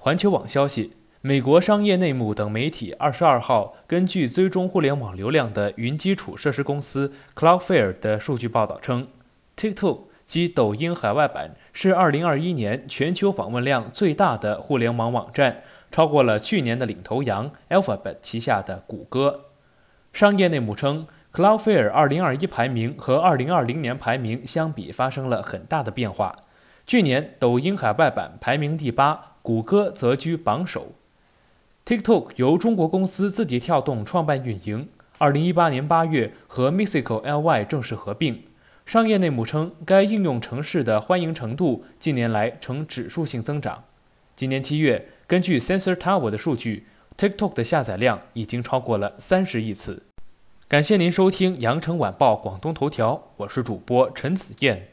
[0.00, 0.92] 环球网消息，
[1.22, 9.08] 美国商业内幕等媒体二十二号根据追踪互联网流量的云基础设施公司 Cloudflare 的数据报道称
[9.56, 19.46] ，TikTok 及抖音海外版是二零二一年全球访问量最大的互联网网站，超过了去年的领头羊 Alphabet 旗下的谷歌。
[20.12, 26.36] 商业内幕称，Cloudflare 二零二一排名和二零二零年排名相比发生了很大的变化。
[26.86, 29.27] 去年抖音海外版排名第八。
[29.48, 30.92] 谷歌则居榜首。
[31.86, 34.90] TikTok 由中国公司字节跳动创办运营。
[35.16, 38.42] 二零一八年八月和 Mexico Ly 正式合并。
[38.84, 43.84] 商业内幕称，该应用城市的欢迎程度近年来呈指数性增长。
[44.36, 46.86] 今年七月，根据 Sensor Tower 的数据
[47.16, 50.02] ，TikTok 的下载量已经超过了三十亿次。
[50.68, 54.88] 感谢您收听羊城晚报广东头条，我是主播陈子燕。